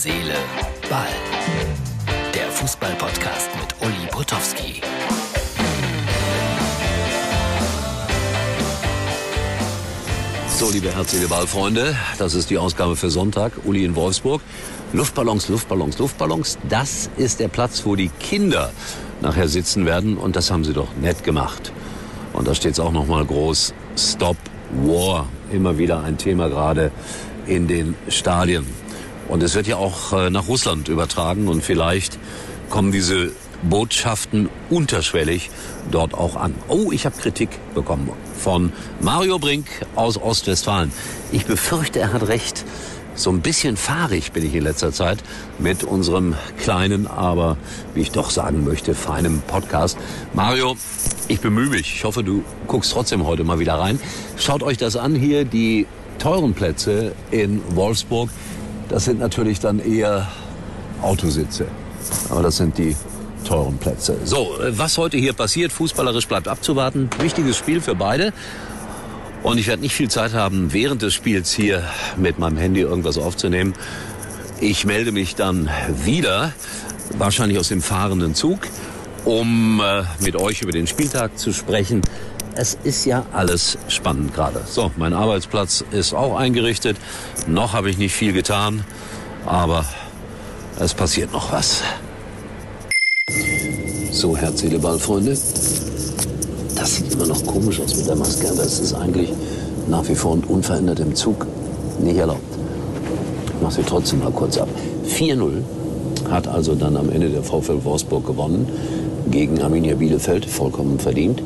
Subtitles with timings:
[0.00, 0.36] Seele,
[0.88, 1.08] Ball.
[2.32, 4.80] Der Fußball-Podcast mit Uli Potowski.
[10.56, 13.50] So, liebe Herz, Seele, Ball-Freunde, das ist die Ausgabe für Sonntag.
[13.64, 14.40] Uli in Wolfsburg.
[14.92, 16.58] Luftballons, Luftballons, Luftballons.
[16.68, 18.70] Das ist der Platz, wo die Kinder
[19.20, 20.16] nachher sitzen werden.
[20.16, 21.72] Und das haben sie doch nett gemacht.
[22.34, 23.74] Und da steht es auch nochmal groß.
[23.96, 24.36] Stop
[24.84, 25.26] War.
[25.50, 26.92] Immer wieder ein Thema gerade
[27.48, 28.64] in den Stadien.
[29.28, 32.18] Und es wird ja auch äh, nach Russland übertragen und vielleicht
[32.70, 33.30] kommen diese
[33.62, 35.50] Botschaften unterschwellig
[35.90, 36.54] dort auch an.
[36.68, 39.66] Oh, ich habe Kritik bekommen von Mario Brink
[39.96, 40.92] aus Ostwestfalen.
[41.32, 42.64] Ich befürchte, er hat recht.
[43.14, 45.18] So ein bisschen fahrig bin ich in letzter Zeit
[45.58, 47.56] mit unserem kleinen, aber
[47.92, 49.98] wie ich doch sagen möchte, feinen Podcast.
[50.34, 50.76] Mario,
[51.26, 51.96] ich bemühe mich.
[51.96, 53.98] Ich hoffe, du guckst trotzdem heute mal wieder rein.
[54.36, 55.88] Schaut euch das an hier, die
[56.20, 58.30] teuren Plätze in Wolfsburg.
[58.88, 60.28] Das sind natürlich dann eher
[61.02, 61.66] Autositze.
[62.30, 62.96] Aber das sind die
[63.46, 64.16] teuren Plätze.
[64.24, 67.08] So, was heute hier passiert, fußballerisch bleibt abzuwarten.
[67.20, 68.32] Wichtiges Spiel für beide.
[69.42, 71.84] Und ich werde nicht viel Zeit haben, während des Spiels hier
[72.16, 73.74] mit meinem Handy irgendwas aufzunehmen.
[74.60, 75.70] Ich melde mich dann
[76.04, 76.52] wieder,
[77.16, 78.60] wahrscheinlich aus dem fahrenden Zug,
[79.24, 82.02] um äh, mit euch über den Spieltag zu sprechen.
[82.60, 84.60] Es ist ja alles spannend gerade.
[84.66, 86.96] So, mein Arbeitsplatz ist auch eingerichtet.
[87.46, 88.84] Noch habe ich nicht viel getan,
[89.46, 89.84] aber
[90.80, 91.82] es passiert noch was.
[94.10, 95.36] So, Herz, Seele, Ball, Freunde
[96.74, 99.30] das sieht immer noch komisch aus mit der Maske, aber es ist eigentlich
[99.88, 101.46] nach wie vor und unverändert im Zug
[102.00, 102.40] nicht erlaubt.
[103.54, 104.68] Ich mache sie trotzdem mal kurz ab.
[105.08, 105.62] 4-0
[106.28, 108.68] hat also dann am Ende der VfL Wolfsburg gewonnen
[109.30, 111.40] gegen Arminia Bielefeld, vollkommen verdient.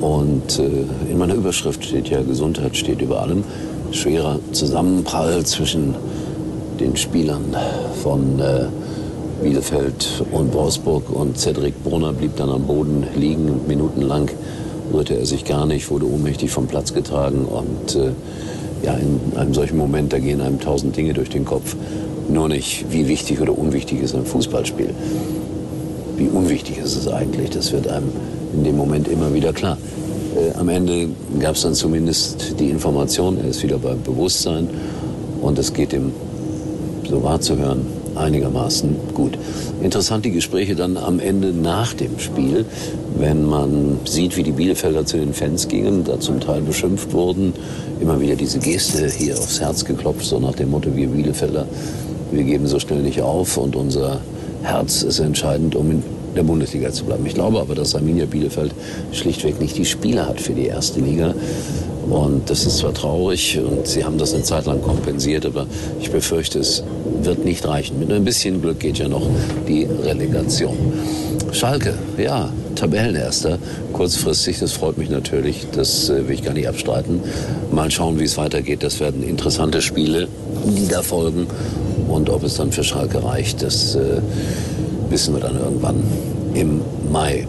[0.00, 3.44] Und äh, in meiner Überschrift steht ja, Gesundheit steht über allem.
[3.92, 5.94] Schwerer Zusammenprall zwischen
[6.80, 7.56] den Spielern
[8.02, 8.66] von äh,
[9.42, 14.30] Bielefeld und Wolfsburg und Cedric Brunner blieb dann am Boden liegen, minutenlang
[14.92, 18.12] rührte er sich gar nicht, wurde ohnmächtig vom Platz getragen und äh,
[18.82, 21.76] ja, in einem solchen Moment, da gehen einem tausend Dinge durch den Kopf.
[22.28, 24.90] Nur nicht, wie wichtig oder unwichtig ist ein Fußballspiel.
[26.16, 28.10] Wie unwichtig ist es eigentlich, das wird einem
[28.56, 29.78] in dem Moment immer wieder klar.
[30.36, 31.08] Äh, am Ende
[31.38, 34.68] gab es dann zumindest die Information, er ist wieder beim Bewusstsein
[35.42, 36.12] und es geht ihm,
[37.08, 37.86] so wahrzuhören,
[38.16, 39.38] einigermaßen gut.
[39.82, 42.64] Interessant die Gespräche dann am Ende nach dem Spiel,
[43.18, 47.52] wenn man sieht, wie die Bielefelder zu den Fans gingen, da zum Teil beschimpft wurden,
[48.00, 51.66] immer wieder diese Geste hier aufs Herz geklopft, so nach dem Motto, wir Bielefelder,
[52.32, 54.20] wir geben so schnell nicht auf und unser
[54.62, 56.02] Herz ist entscheidend, um
[56.36, 57.24] der Bundesliga zu bleiben.
[57.26, 58.72] Ich glaube aber, dass Arminia Bielefeld
[59.12, 61.34] schlichtweg nicht die Spieler hat für die erste Liga.
[62.08, 65.66] Und das ist zwar traurig und sie haben das eine Zeit lang kompensiert, aber
[66.00, 66.84] ich befürchte, es
[67.22, 67.98] wird nicht reichen.
[67.98, 69.26] Mit ein bisschen Glück geht ja noch
[69.66, 70.76] die Relegation.
[71.52, 73.58] Schalke, ja, Tabellenerster,
[73.92, 77.20] kurzfristig, das freut mich natürlich, das äh, will ich gar nicht abstreiten.
[77.72, 80.28] Mal schauen, wie es weitergeht, das werden interessante Spiele,
[80.64, 81.46] die da folgen.
[82.08, 84.20] Und ob es dann für Schalke reicht, das äh,
[85.10, 86.02] wissen wir dann irgendwann
[86.54, 86.80] im
[87.12, 87.46] Mai.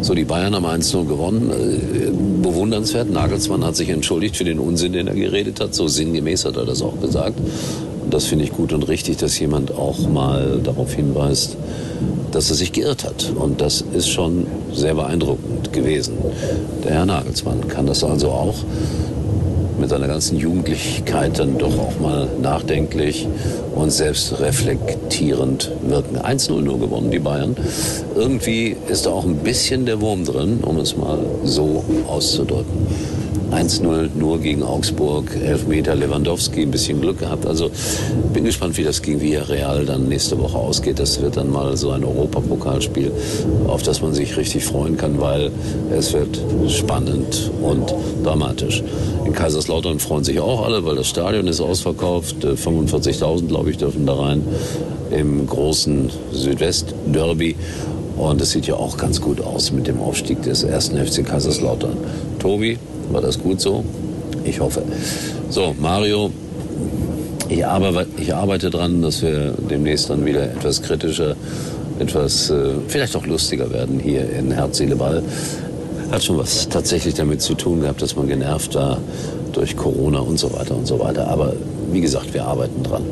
[0.00, 1.50] So, die Bayern haben 1-0 gewonnen.
[1.50, 3.10] Äh, bewundernswert.
[3.10, 5.74] Nagelsmann hat sich entschuldigt für den Unsinn, den er geredet hat.
[5.74, 7.38] So sinngemäß hat er das auch gesagt.
[8.02, 11.56] Und das finde ich gut und richtig, dass jemand auch mal darauf hinweist,
[12.32, 13.32] dass er sich geirrt hat.
[13.34, 16.14] Und das ist schon sehr beeindruckend gewesen.
[16.84, 18.56] Der Herr Nagelsmann kann das also auch
[19.82, 23.26] mit seiner ganzen Jugendlichkeit dann doch auch mal nachdenklich
[23.74, 26.18] und selbstreflektierend wirken.
[26.18, 27.56] 1-0 nur gewonnen, die Bayern.
[28.14, 32.86] Irgendwie ist da auch ein bisschen der Wurm drin, um es mal so auszudrücken.
[33.52, 37.46] 1-0 nur gegen Augsburg, Elfmeter Lewandowski, ein bisschen Glück gehabt.
[37.46, 37.70] Also
[38.32, 40.98] bin gespannt, wie das gegen Villarreal dann nächste Woche ausgeht.
[40.98, 43.12] Das wird dann mal so ein Europapokalspiel,
[43.68, 45.50] auf das man sich richtig freuen kann, weil
[45.90, 48.82] es wird spannend und dramatisch.
[49.26, 52.44] In Kaiserslautern freuen sich auch alle, weil das Stadion ist ausverkauft.
[52.44, 54.42] 45.000, glaube ich, dürfen da rein
[55.10, 57.56] im großen Südwest-Derby.
[58.16, 61.96] Und es sieht ja auch ganz gut aus mit dem Aufstieg des ersten FC Kaiserslautern.
[62.38, 62.78] Tobi,
[63.12, 63.84] war das gut so?
[64.44, 64.82] Ich hoffe.
[65.50, 66.30] So, Mario,
[67.48, 71.36] ich arbeite, ich arbeite dran, dass wir demnächst dann wieder etwas kritischer,
[71.98, 75.22] etwas äh, vielleicht auch lustiger werden hier in Herz, Seele, Ball.
[76.10, 78.98] Hat schon was tatsächlich damit zu tun gehabt, dass man genervt war
[79.52, 81.28] durch Corona und so weiter und so weiter.
[81.28, 81.54] Aber
[81.90, 83.02] wie gesagt, wir arbeiten dran.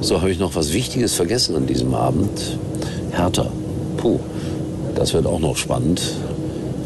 [0.00, 2.58] So, habe ich noch was Wichtiges vergessen an diesem Abend.
[3.12, 3.46] Hertha.
[3.96, 4.18] Puh,
[4.94, 6.02] das wird auch noch spannend.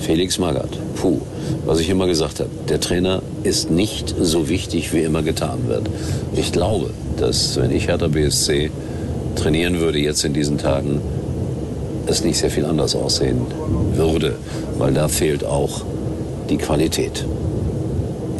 [0.00, 0.87] Felix Magath.
[1.00, 1.20] Puh,
[1.64, 5.88] was ich immer gesagt habe, der Trainer ist nicht so wichtig, wie immer getan wird.
[6.34, 8.70] Ich glaube, dass wenn ich Hertha BSC
[9.36, 11.00] trainieren würde jetzt in diesen Tagen,
[12.06, 13.42] es nicht sehr viel anders aussehen
[13.94, 14.34] würde,
[14.76, 15.82] weil da fehlt auch
[16.50, 17.24] die Qualität.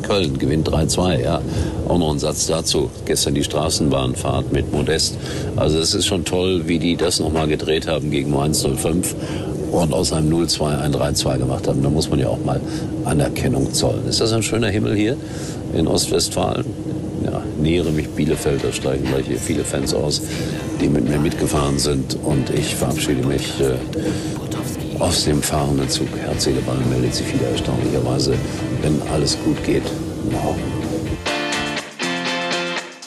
[0.03, 1.41] Köln gewinnt 3-2, ja.
[1.87, 2.91] Auch noch ein Satz dazu.
[3.05, 5.17] Gestern die Straßenbahnfahrt mit Modest.
[5.55, 9.05] Also es ist schon toll, wie die das nochmal gedreht haben gegen 1-0-5
[9.71, 11.83] und aus einem 0-2 ein 3-2 gemacht haben.
[11.83, 12.61] Da muss man ja auch mal
[13.05, 14.07] Anerkennung zollen.
[14.07, 15.17] Ist das ein schöner Himmel hier
[15.75, 16.65] in Ostwestfalen?
[17.25, 20.23] Ja, nähere mich Bielefeld, da steigen gleich hier viele Fans aus,
[20.81, 22.17] die mit mir mitgefahren sind.
[22.23, 26.09] Und ich verabschiede mich äh, aus dem fahrenden Zug.
[26.17, 28.35] Herz, Seele, Ball meldet sich wieder erstaunlicherweise,
[28.83, 29.85] wenn alles gut geht.
[30.31, 30.55] Wow.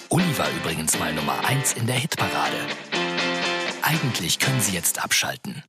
[0.10, 2.58] Uli war übrigens mal Nummer 1 in der Hitparade.
[3.82, 5.64] Eigentlich können Sie jetzt abschalten.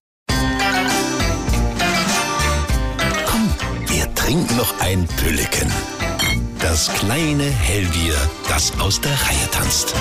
[4.22, 5.70] Wir trinken noch ein Pülleken.
[6.60, 8.14] Das kleine Hellbier,
[8.48, 9.94] das aus der Reihe tanzt.